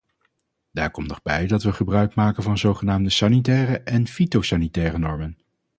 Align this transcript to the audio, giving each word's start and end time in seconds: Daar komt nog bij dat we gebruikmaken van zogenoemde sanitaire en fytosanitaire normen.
Daar 0.71 0.91
komt 0.91 1.07
nog 1.07 1.21
bij 1.21 1.47
dat 1.47 1.63
we 1.63 1.73
gebruikmaken 1.73 2.43
van 2.43 2.57
zogenoemde 2.57 3.09
sanitaire 3.09 3.77
en 3.79 4.07
fytosanitaire 4.07 4.97
normen. 4.97 5.37